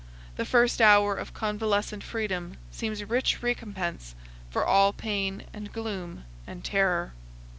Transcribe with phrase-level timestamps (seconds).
[0.35, 4.15] The first hour of convalescent freedom seems rich recompense
[4.49, 7.13] for all pain and gloom and terror.